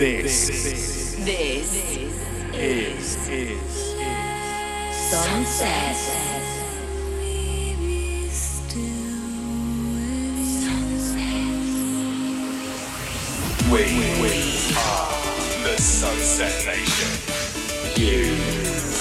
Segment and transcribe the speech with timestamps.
[0.00, 2.16] This, This is,
[2.54, 3.96] is, is,
[5.10, 5.96] Sunset.
[13.70, 13.82] we,
[14.22, 15.12] we are
[15.68, 17.10] the Sunset Nation.
[18.00, 18.32] You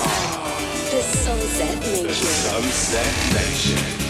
[0.04, 0.60] are
[0.92, 2.08] The Sunset Nation.
[2.08, 4.10] the Sunset Nation.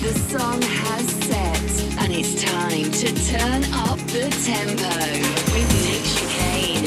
[0.00, 1.09] The sun has
[2.10, 4.88] and it's time to turn up the tempo
[5.52, 6.84] with Nick Chicane.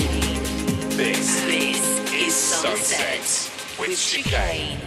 [0.98, 4.78] This This is Sunset Sunset with with Chicane.
[4.78, 4.80] Chicane.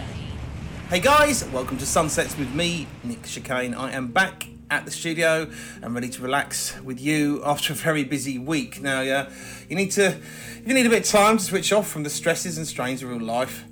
[0.89, 3.73] Hey guys, welcome to Sunsets with me, Nick Chicane.
[3.73, 5.49] I am back at the studio
[5.81, 8.79] and ready to relax with you after a very busy week.
[8.79, 9.31] Now, yeah,
[9.69, 12.11] you need to, if you need a bit of time to switch off from the
[12.11, 13.63] stresses and strains of real life,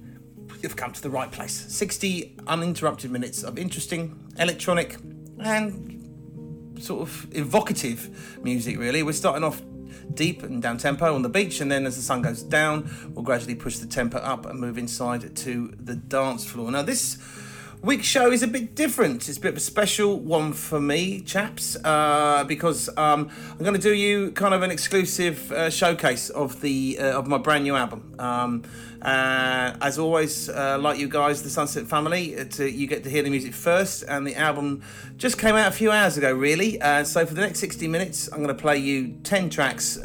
[0.63, 1.53] you've come to the right place.
[1.53, 4.97] 60 uninterrupted minutes of interesting, electronic,
[5.37, 5.94] and
[6.79, 9.03] sort of evocative music, really.
[9.03, 9.61] We're starting off
[10.13, 13.23] deep and down tempo on the beach, and then as the sun goes down, we'll
[13.23, 16.71] gradually push the tempo up and move inside to the dance floor.
[16.71, 17.17] Now, this
[17.81, 19.27] week's show is a bit different.
[19.27, 23.73] It's a bit of a special one for me, chaps, uh, because um, I'm going
[23.73, 27.63] to do you kind of an exclusive uh, showcase of the uh, of my brand
[27.63, 28.15] new album.
[28.19, 28.63] Um,
[29.01, 33.09] uh, as always, uh, like you guys, the Sunset family, it's, uh, you get to
[33.09, 34.81] hear the music first, and the album
[35.17, 36.79] just came out a few hours ago, really.
[37.03, 39.97] So for the next 60 minutes, I'm going to play you 10 tracks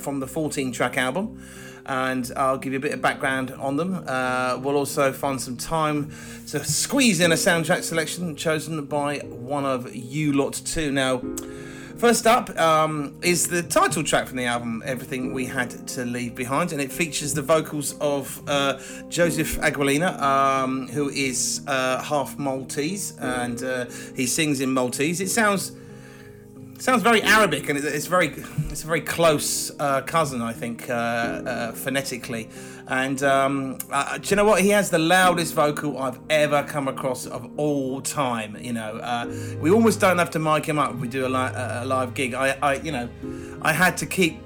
[0.00, 1.40] from the 14 track album
[1.88, 4.04] and I'll give you a bit of background on them.
[4.06, 6.10] Uh, we'll also find some time
[6.48, 10.92] to squeeze in a soundtrack selection chosen by one of you lot too.
[10.92, 11.22] Now,
[11.96, 16.34] first up um, is the title track from the album, Everything We Had to Leave
[16.34, 22.38] Behind, and it features the vocals of uh, Joseph Aquilina, um, who is uh, half
[22.38, 25.22] Maltese, and uh, he sings in Maltese.
[25.22, 25.72] It sounds
[26.78, 28.28] sounds very Arabic, and it's very
[28.70, 32.48] it's a very close uh, cousin, I think, uh, uh, phonetically.
[32.86, 34.62] And um, uh, do you know what?
[34.62, 38.56] He has the loudest vocal I've ever come across of all time.
[38.60, 41.28] You know, uh, we almost don't have to mic him up if we do a,
[41.28, 42.34] li- a live gig.
[42.34, 43.08] I, I, you know,
[43.62, 44.40] I had to keep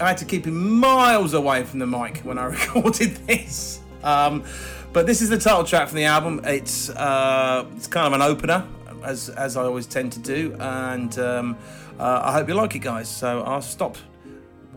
[0.00, 3.80] I had to keep him miles away from the mic when I recorded this.
[4.02, 4.44] Um,
[4.92, 6.40] but this is the title track from the album.
[6.44, 8.66] It's uh, it's kind of an opener,
[9.04, 11.56] as as I always tend to do, and um,
[11.98, 13.08] uh, I hope you like it, guys.
[13.08, 13.96] So I'll stop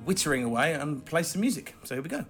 [0.05, 1.75] wittering away and play some music.
[1.83, 2.25] So here we go.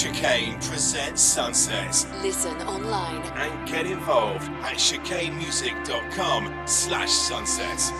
[0.00, 7.90] Chicane presents Sunsets Listen online and get involved at chicanemusic.com slash sunsets.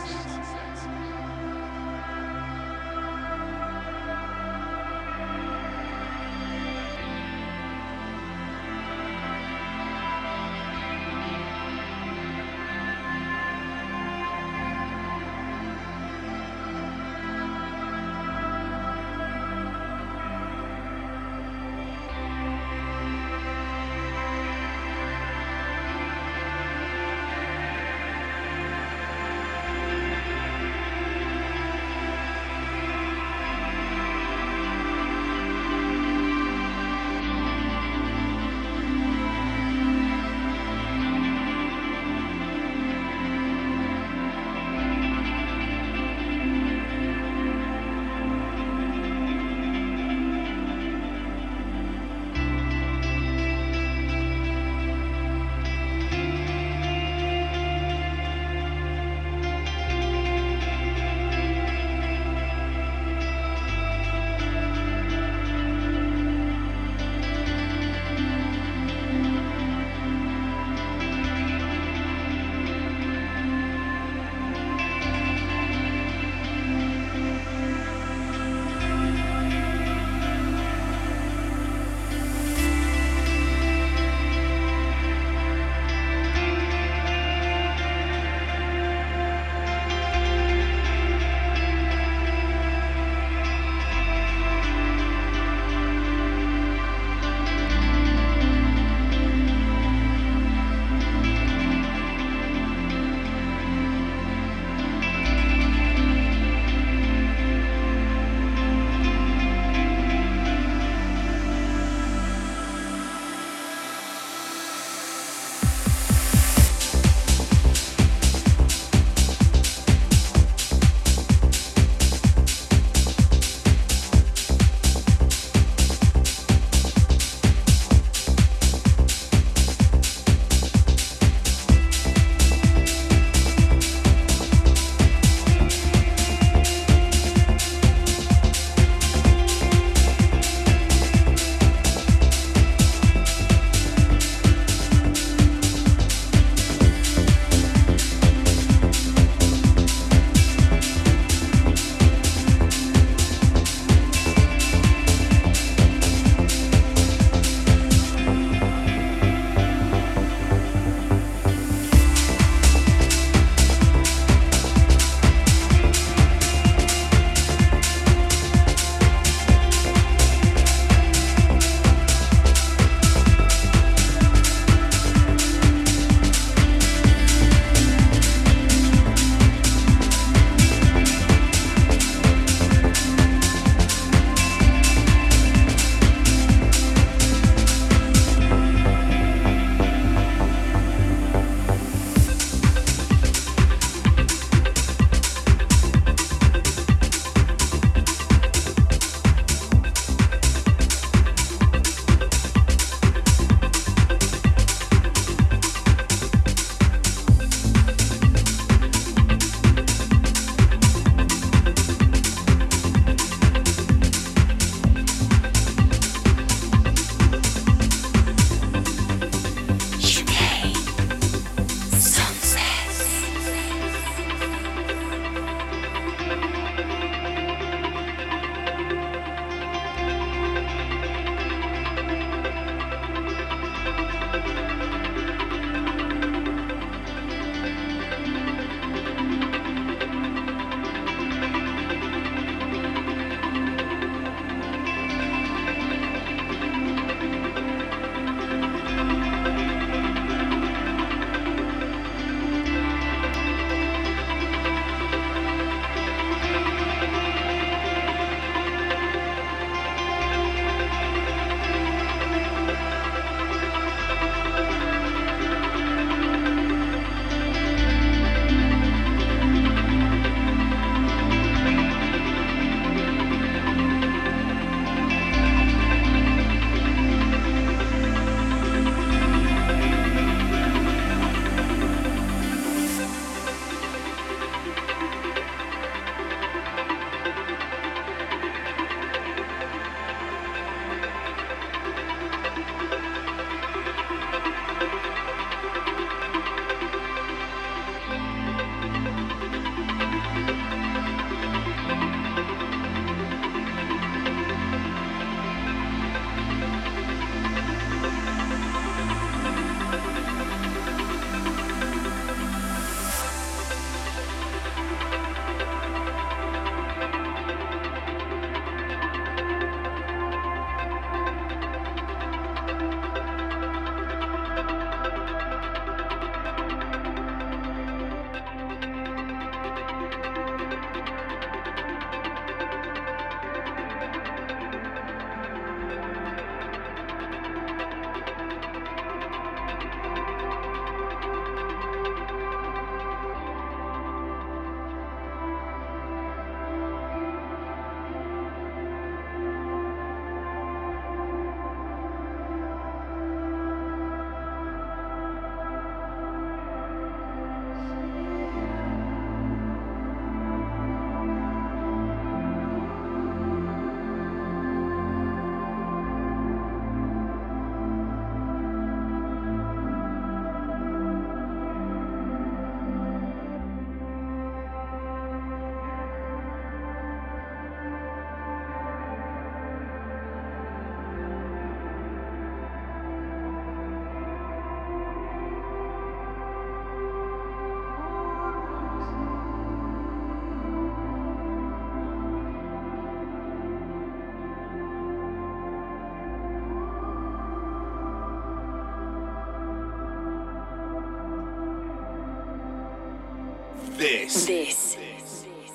[404.00, 404.97] This This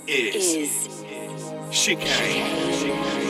[0.08, 1.06] is is
[1.70, 2.06] Chicane.
[2.10, 3.25] philosopher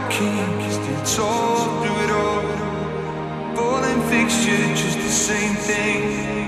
[0.00, 2.42] I can't still talk through it all.
[3.54, 6.39] Falling fixture, just the same thing.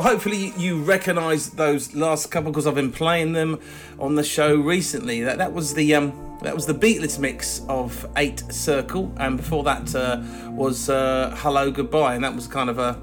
[0.00, 3.60] Well, hopefully you recognise those last couple because I've been playing them
[3.98, 5.20] on the show recently.
[5.20, 9.62] That that was the um, that was the Beatles mix of Eight Circle, and before
[9.64, 12.98] that uh, was uh, Hello Goodbye, and that was kind of a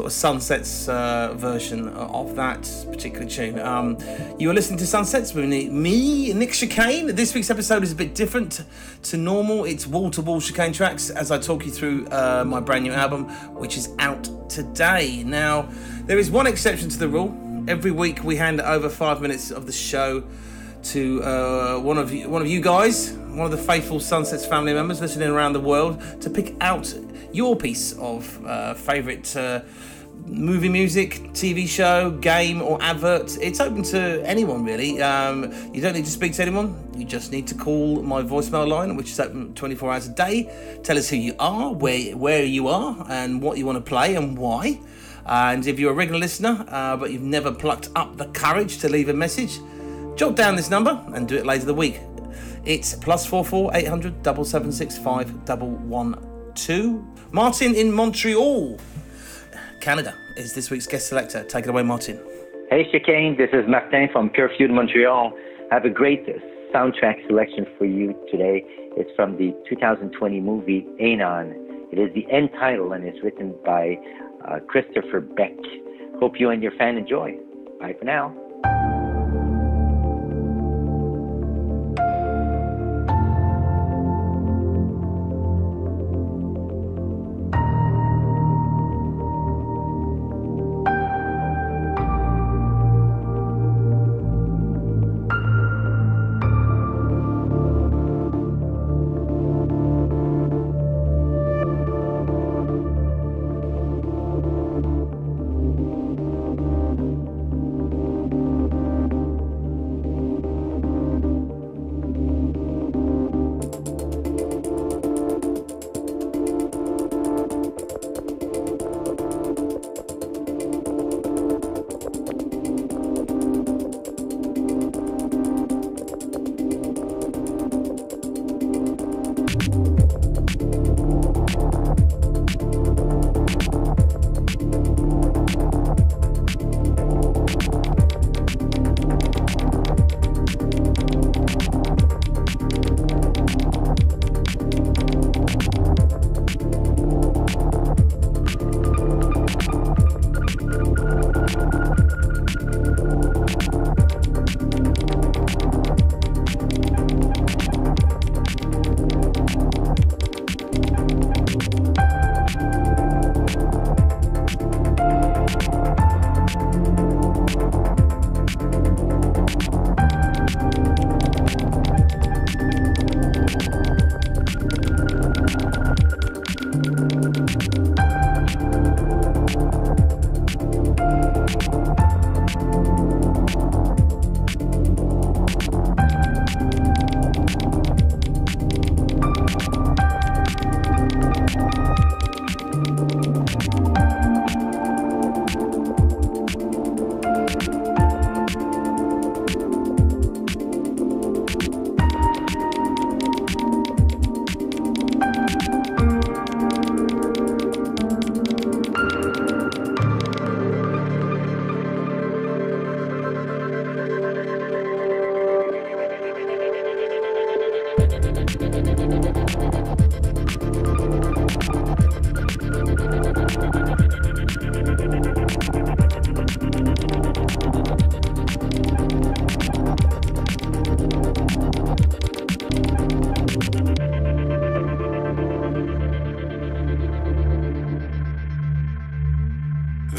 [0.00, 3.58] sort of Sunsets uh, version of that particular tune.
[3.58, 3.98] Um,
[4.38, 7.14] you are listening to Sunsets with me, Nick Chicane.
[7.14, 8.64] This week's episode is a bit different
[9.02, 9.66] to normal.
[9.66, 12.92] It's wall to wall chicane tracks as I talk you through uh, my brand new
[12.92, 15.22] album, which is out today.
[15.22, 15.68] Now,
[16.06, 17.36] there is one exception to the rule.
[17.68, 20.24] Every week we hand over five minutes of the show
[20.82, 24.72] to uh, one of you, one of you guys, one of the faithful Sunsets family
[24.72, 26.94] members listening around the world, to pick out
[27.32, 29.60] your piece of uh, favourite uh,
[30.26, 33.36] movie music, TV show, game, or advert.
[33.40, 35.00] It's open to anyone really.
[35.02, 36.88] Um, you don't need to speak to anyone.
[36.96, 40.78] You just need to call my voicemail line, which is open 24 hours a day.
[40.82, 44.14] Tell us who you are, where where you are, and what you want to play
[44.14, 44.80] and why.
[45.26, 48.88] And if you're a regular listener, uh, but you've never plucked up the courage to
[48.88, 49.58] leave a message,
[50.16, 52.00] jot down this number and do it later the week.
[52.64, 56.16] It's plus four four eight hundred double seven six five double one
[56.54, 57.06] two.
[57.32, 58.78] Martin in Montreal,
[59.80, 61.42] Canada, is this week's guest selector.
[61.44, 62.20] Take it away, Martin.
[62.70, 65.32] Hey, Chicane, this is Martin from Pure Feud Montreal.
[65.70, 66.26] I have a great
[66.74, 68.62] soundtrack selection for you today.
[68.96, 71.54] It's from the 2020 movie Anon.
[71.90, 73.96] It is the end title and it's written by
[74.46, 75.56] uh, Christopher Beck.
[76.20, 77.36] Hope you and your fan enjoy.
[77.80, 78.99] Bye for now.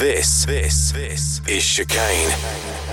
[0.01, 2.90] This, this, this is Chicane.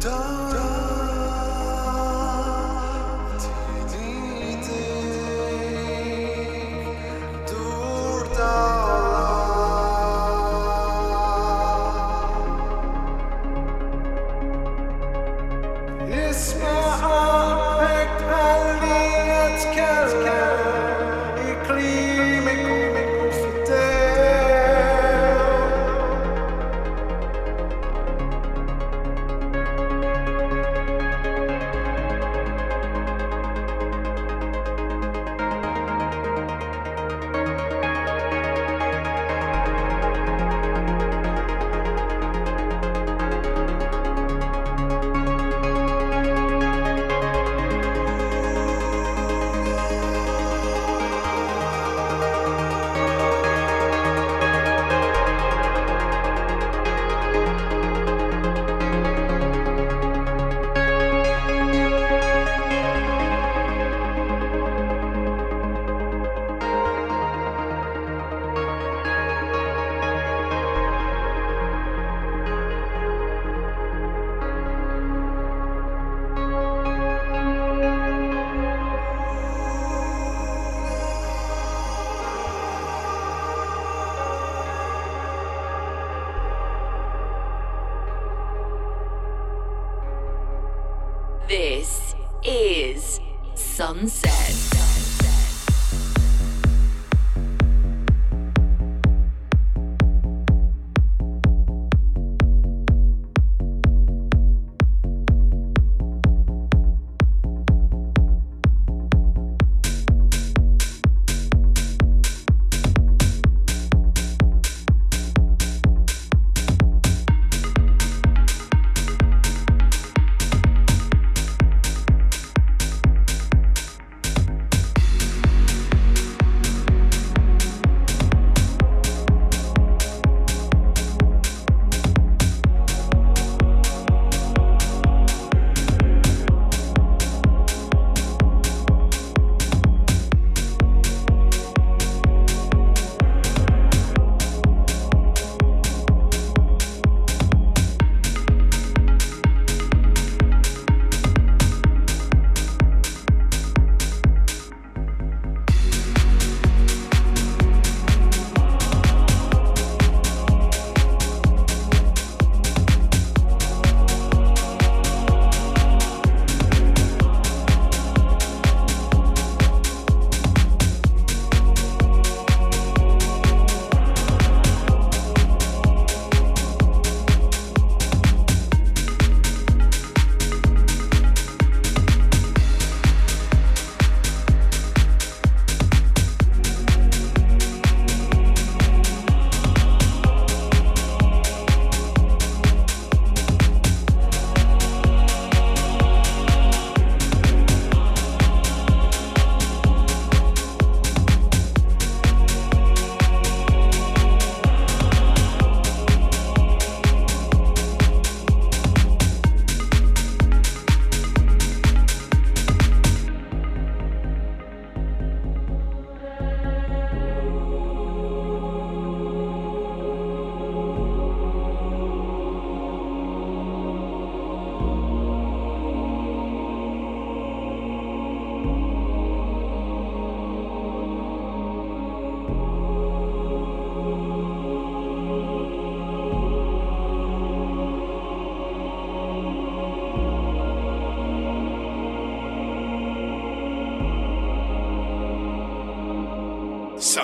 [0.00, 0.47] dark.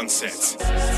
[0.09, 0.94] Sunsets.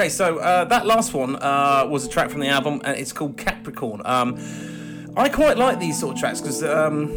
[0.00, 3.12] Okay, so uh, that last one uh, was a track from the album, and it's
[3.12, 4.00] called Capricorn.
[4.06, 4.38] Um,
[5.14, 7.08] I quite like these sort of tracks because um,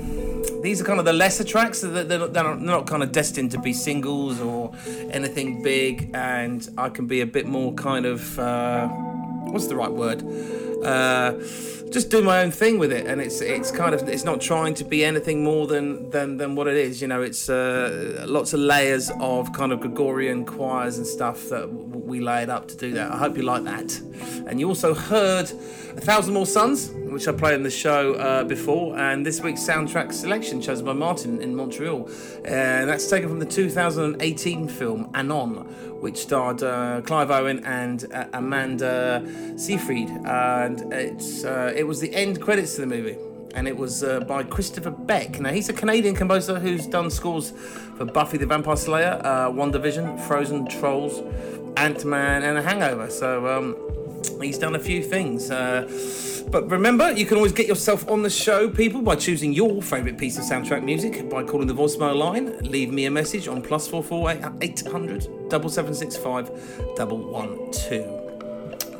[0.61, 1.79] these are kind of the lesser tracks.
[1.79, 4.73] They're, they're, not, they're not kind of destined to be singles or
[5.11, 9.89] anything big, and I can be a bit more kind of uh, what's the right
[9.89, 10.21] word?
[11.93, 14.73] Just do my own thing with it, and it's it's kind of it's not trying
[14.73, 17.03] to be anything more than than, than what it is.
[17.03, 21.71] You know, it's uh, lots of layers of kind of Gregorian choirs and stuff that
[21.71, 23.11] we laid up to do that.
[23.11, 23.99] I hope you like that.
[24.47, 25.51] And you also heard
[25.95, 29.61] a thousand more suns, which I played in the show uh, before, and this week's
[29.61, 32.09] soundtrack selection chosen by Martin in Montreal,
[32.45, 35.55] and that's taken from the 2018 film Anon,
[36.01, 39.23] which starred uh, Clive Owen and uh, Amanda
[39.55, 43.17] Seyfried, and it's uh, it was the end credits to the movie.
[43.55, 45.41] And it was uh, by Christopher Beck.
[45.41, 47.51] Now, he's a Canadian composer who's done scores
[47.97, 51.21] for Buffy the Vampire Slayer, uh, One Division, Frozen, Trolls,
[51.75, 53.09] Ant Man, and A Hangover.
[53.09, 53.75] So, um,
[54.41, 55.51] he's done a few things.
[55.51, 55.81] Uh,
[56.49, 60.17] but remember, you can always get yourself on the show, people, by choosing your favourite
[60.17, 62.57] piece of soundtrack music by calling the voicemail line.
[62.59, 66.49] Leave me a message on plus four four eight eight hundred double seven six five
[66.95, 68.22] double one two.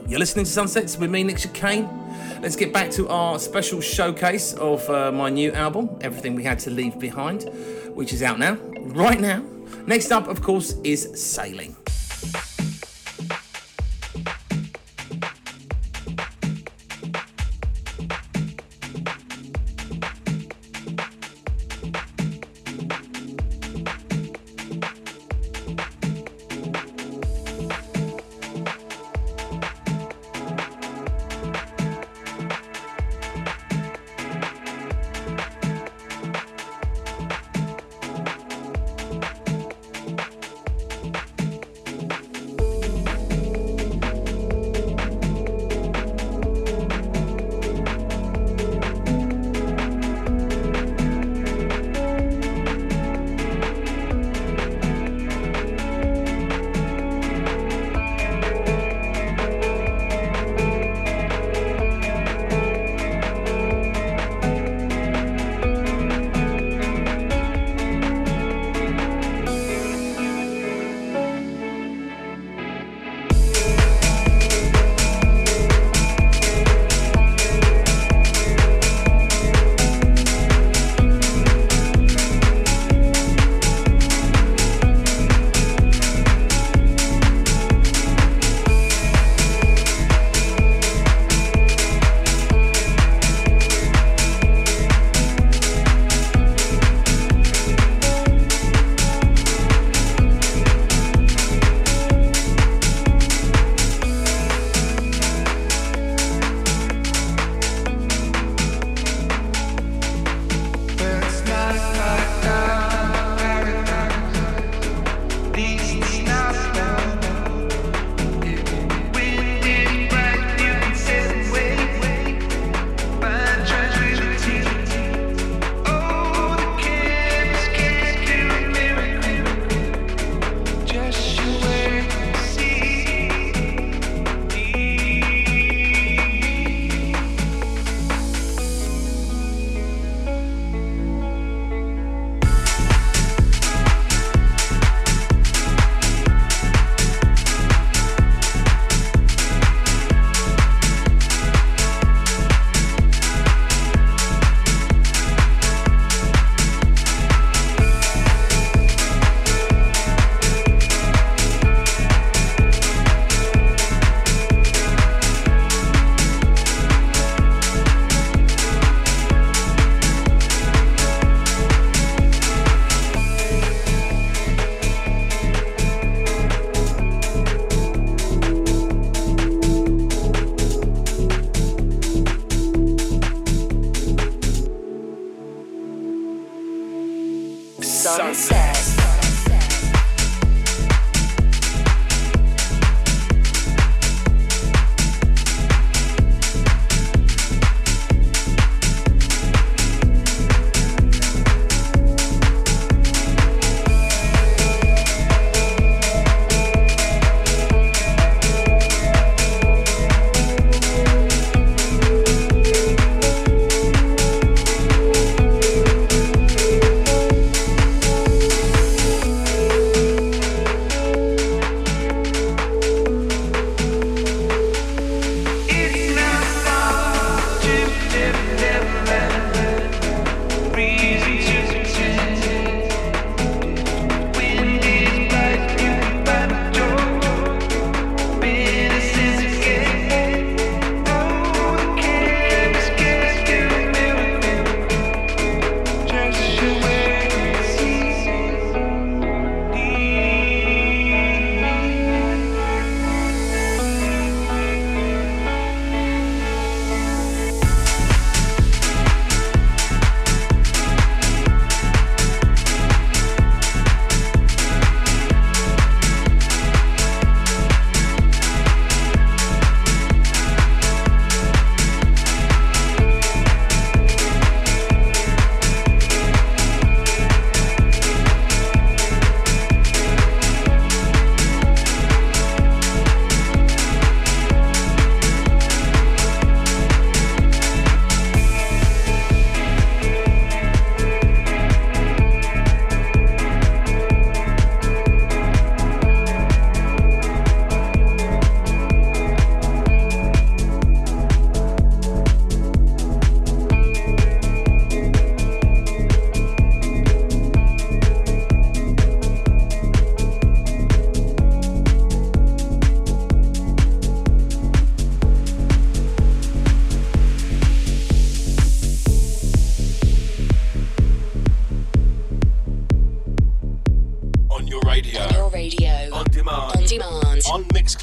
[0.07, 1.87] You're listening to Sunsets with me, Nick Chicane.
[2.41, 6.59] Let's get back to our special showcase of uh, my new album, Everything We Had
[6.59, 7.43] to Leave Behind,
[7.95, 9.43] which is out now, right now.
[9.87, 11.75] Next up, of course, is Sailing.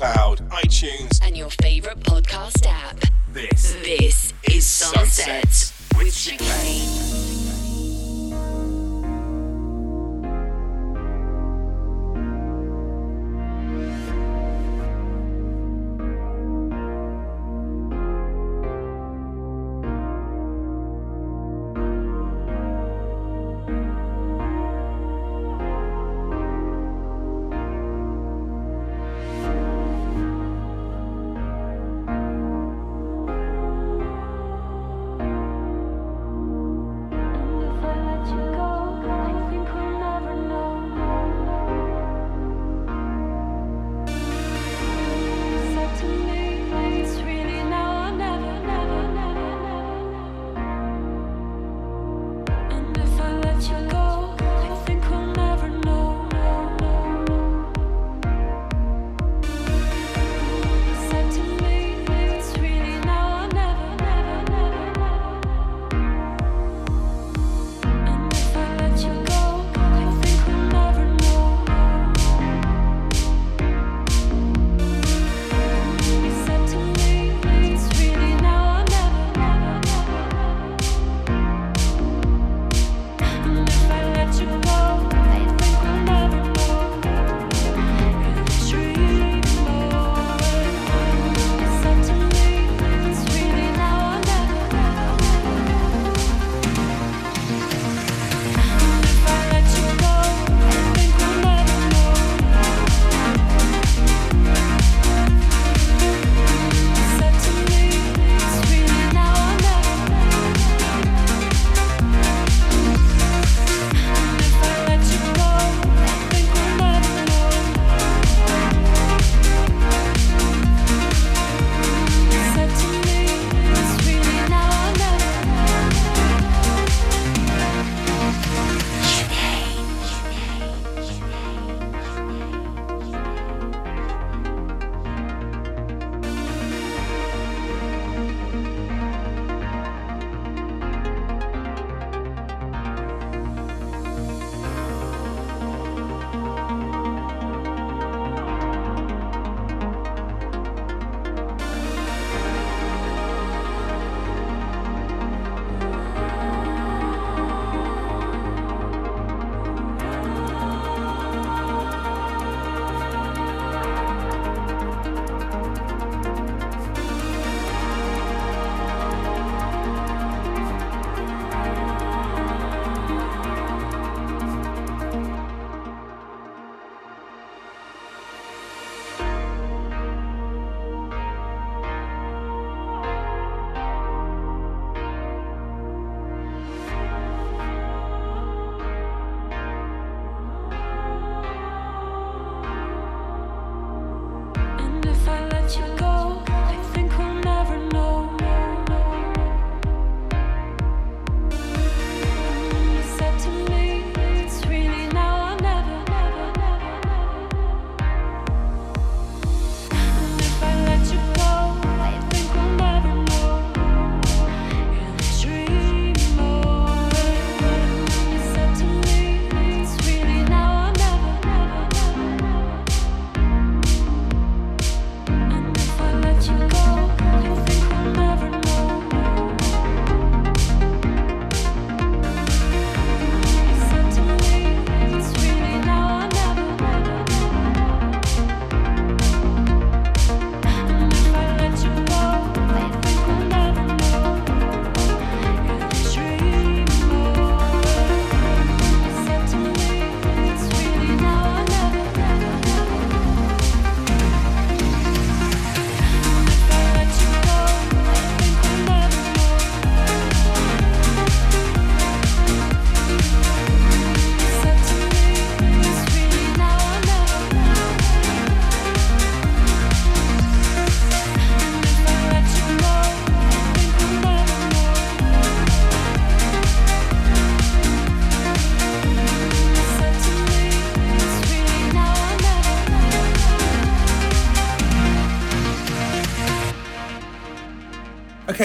[0.03, 1.20] On Mixcloud, iTunes.
[1.22, 2.96] And your favorite podcast app.
[3.32, 3.74] This.
[3.84, 7.30] This is Sunset, Sunset with with Chicane.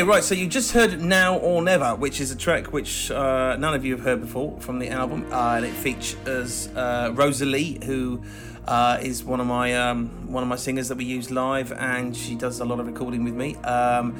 [0.07, 0.23] Right.
[0.23, 3.85] So you just heard "Now or Never," which is a track which uh, none of
[3.85, 8.21] you have heard before from the album, uh, and it features uh, Rosalie, who
[8.67, 12.15] uh, is one of my um, one of my singers that we use live, and
[12.15, 13.55] she does a lot of recording with me.
[13.57, 14.15] Um,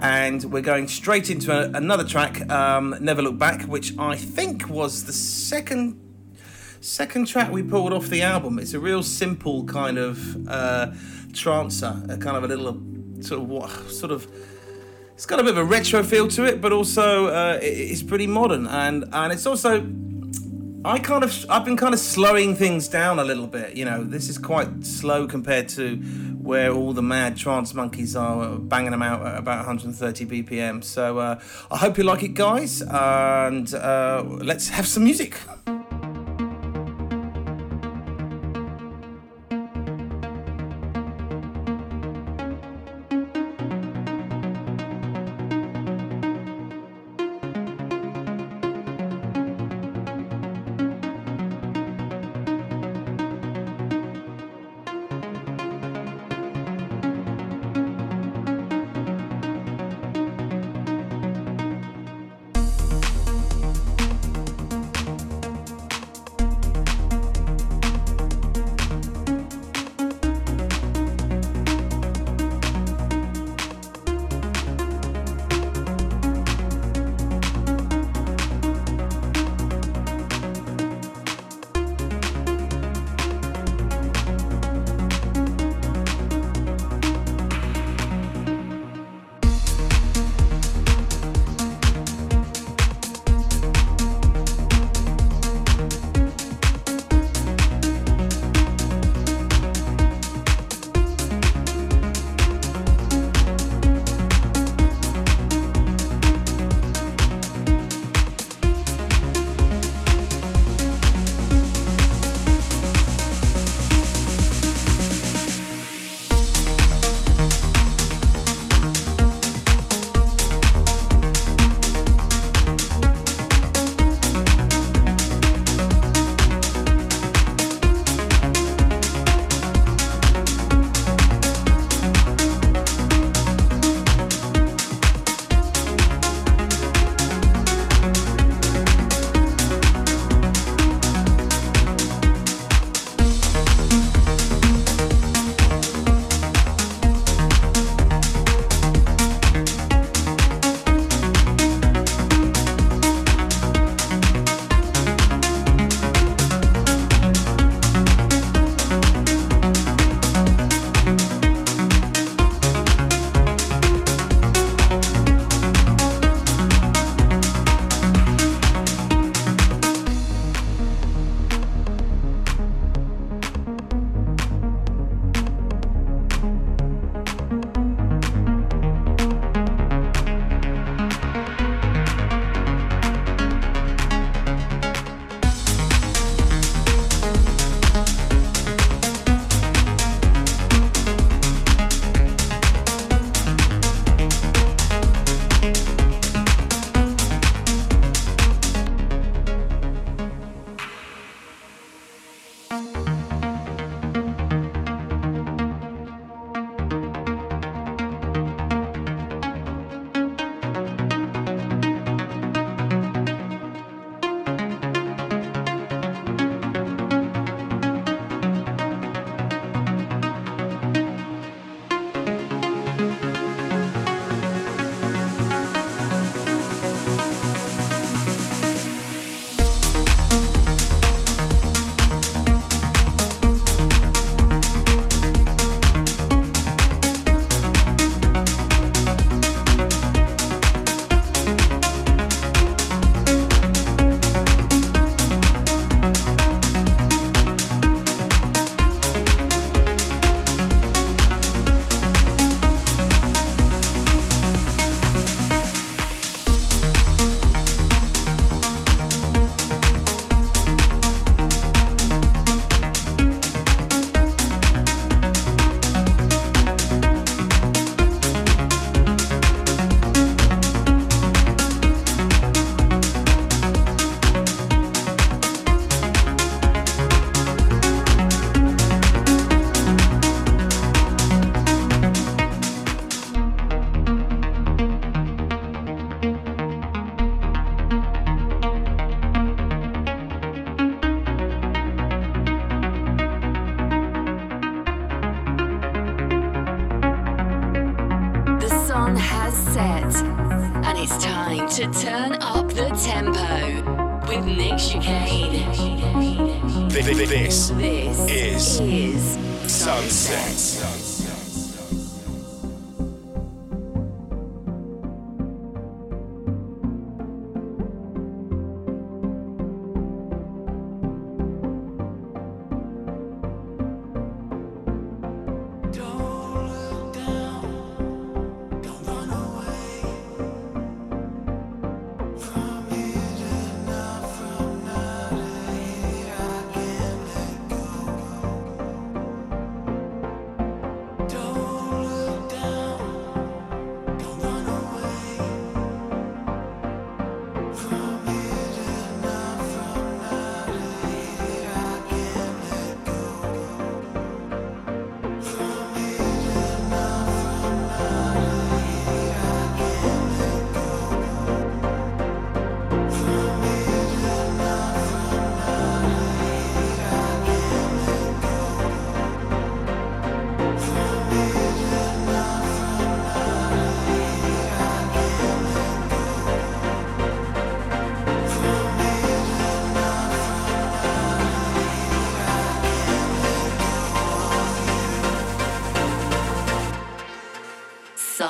[0.00, 4.68] and we're going straight into a, another track, um, "Never Look Back," which I think
[4.68, 6.00] was the second
[6.80, 8.58] second track we pulled off the album.
[8.58, 10.92] It's a real simple kind of uh,
[11.32, 12.80] trancer, a kind of a little
[13.22, 14.26] sort of what sort of.
[15.20, 18.26] It's got a bit of a retro feel to it, but also uh, it's pretty
[18.26, 19.86] modern, and and it's also
[20.82, 23.76] I kind of I've been kind of slowing things down a little bit.
[23.76, 25.96] You know, this is quite slow compared to
[26.40, 30.82] where all the mad trance monkeys are uh, banging them out at about 130 BPM.
[30.82, 31.38] So uh,
[31.70, 35.36] I hope you like it, guys, and uh, let's have some music.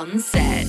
[0.01, 0.60] Sunsets.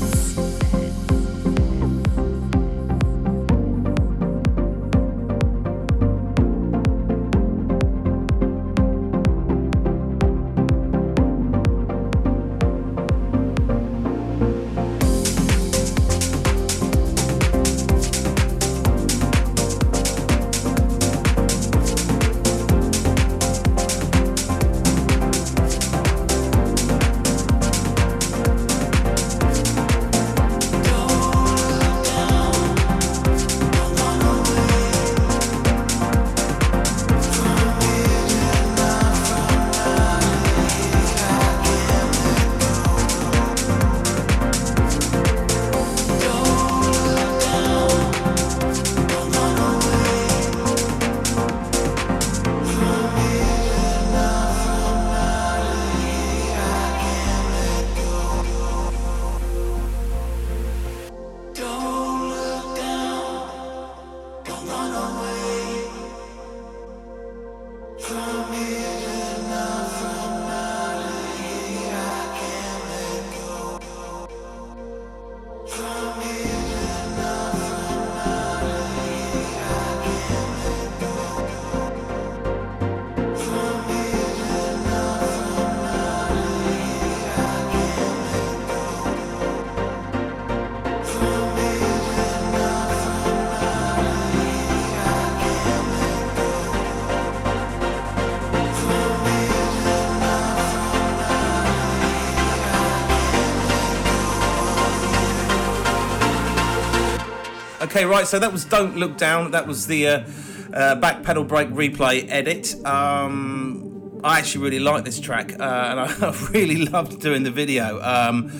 [107.92, 108.26] Okay, right.
[108.26, 110.24] So that was "Don't Look Down." That was the uh,
[110.72, 112.74] uh, back pedal brake replay edit.
[112.86, 118.00] Um, I actually really like this track, uh, and I really loved doing the video.
[118.00, 118.50] Um,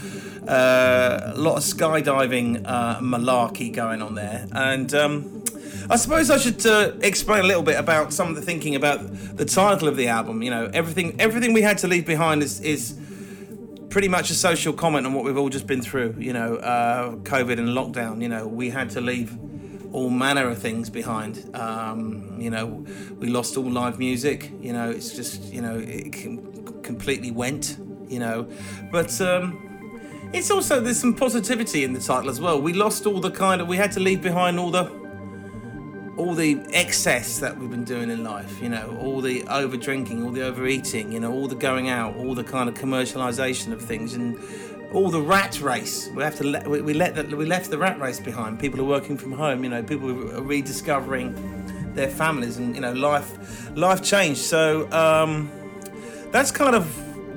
[0.47, 5.43] uh, a lot of skydiving uh, malarkey going on there, and um,
[5.89, 9.01] I suppose I should uh, explain a little bit about some of the thinking about
[9.35, 10.43] the title of the album.
[10.43, 12.99] You know, everything everything we had to leave behind is is
[13.93, 16.17] pretty much a social comment on what we've all just been through.
[16.19, 18.23] You know, uh, COVID and lockdown.
[18.23, 19.39] You know, we had to leave
[19.93, 21.55] all manner of things behind.
[21.55, 22.85] Um, you know,
[23.19, 24.51] we lost all live music.
[24.61, 27.77] You know, it's just you know it com- completely went.
[28.09, 28.49] You know,
[28.91, 29.21] but.
[29.21, 29.69] Um,
[30.35, 32.59] it's also there's some positivity in the title as well.
[32.59, 34.85] We lost all the kind of we had to leave behind all the
[36.17, 40.25] all the excess that we've been doing in life, you know, all the over drinking,
[40.25, 43.81] all the overeating, you know, all the going out, all the kind of commercialization of
[43.81, 44.39] things, and
[44.93, 46.11] all the rat race.
[46.15, 48.61] We have to let we, we let the, we left the rat race behind.
[48.61, 52.93] People are working from home, you know, people are rediscovering their families, and you know,
[52.93, 54.41] life life changed.
[54.41, 55.51] So um,
[56.31, 56.87] that's kind of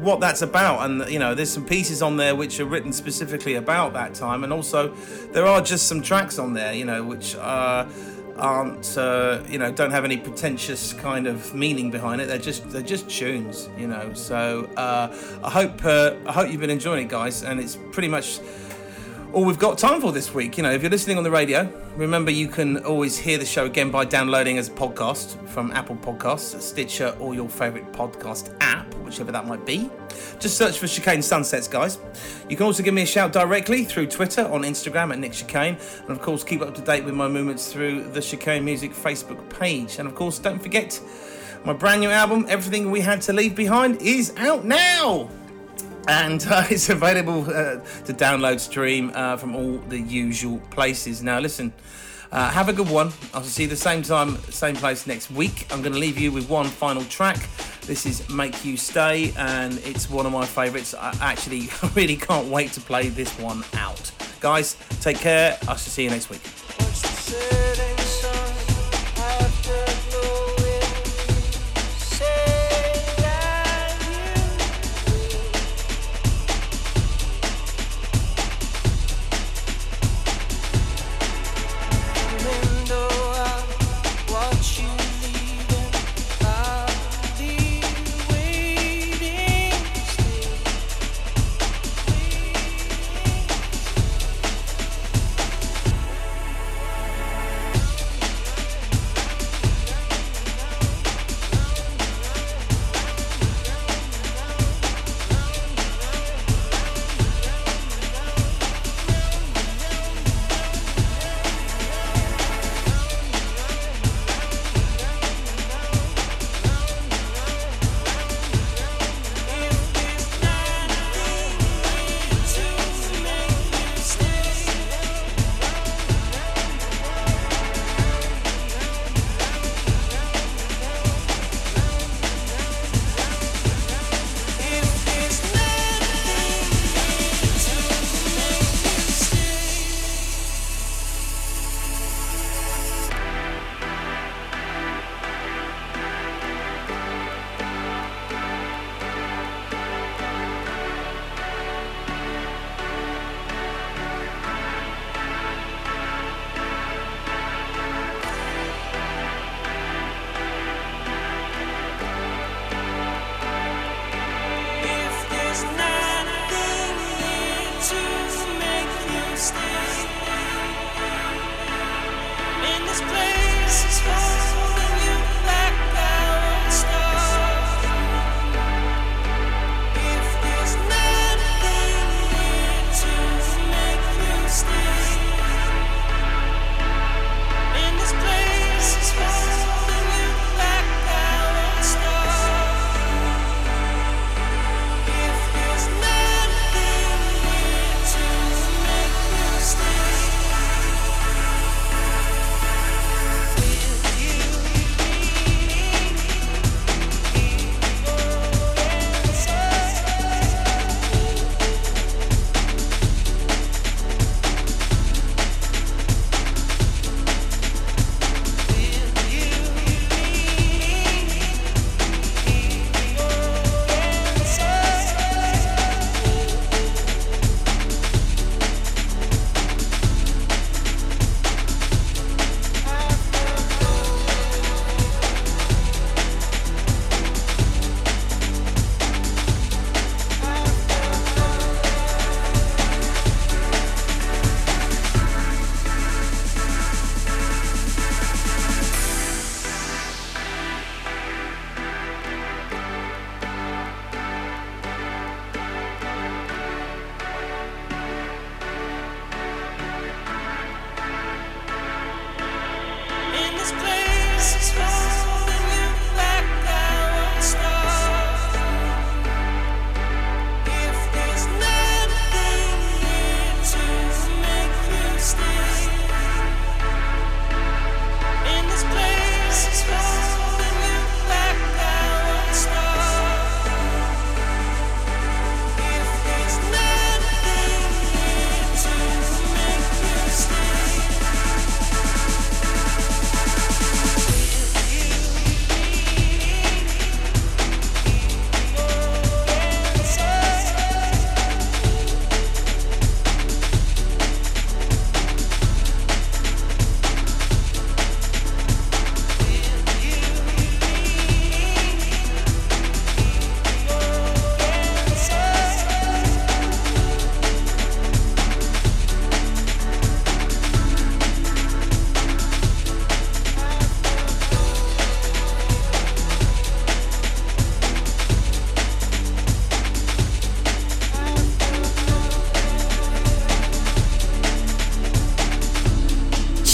[0.02, 3.56] what that's about and you know there's some pieces on there which are written specifically
[3.56, 4.94] about that time and also
[5.32, 7.86] there are just some tracks on there you know which uh,
[8.38, 12.70] aren't uh, you know don't have any pretentious kind of meaning behind it they're just
[12.70, 15.08] they're just tunes you know so uh,
[15.44, 18.40] I hope uh, I hope you've been enjoying it guys and it's pretty much
[19.36, 20.56] all we've got time for this week.
[20.56, 23.66] You know, if you're listening on the radio, remember you can always hear the show
[23.66, 28.95] again by downloading as a podcast from Apple Podcasts, Stitcher, or your favourite podcast app.
[29.06, 29.90] Whichever that might be.
[30.40, 32.00] Just search for Chicane Sunsets, guys.
[32.50, 35.78] You can also give me a shout directly through Twitter, on Instagram at Nick Chicane,
[36.02, 39.50] and of course, keep up to date with my movements through the Chicane Music Facebook
[39.50, 40.00] page.
[40.00, 41.00] And of course, don't forget
[41.64, 45.30] my brand new album, Everything We Had to Leave Behind, is out now
[46.08, 51.40] and uh, it's available uh, to download stream uh, from all the usual places now
[51.40, 51.74] listen
[52.32, 53.12] uh, have a good one.
[53.34, 55.68] I'll see you the same time same place next week.
[55.72, 57.38] I'm going to leave you with one final track.
[57.82, 60.94] This is make you stay and it's one of my favorites.
[60.94, 64.12] I actually really can't wait to play this one out.
[64.40, 65.58] Guys take care.
[65.64, 66.42] I shall see you next week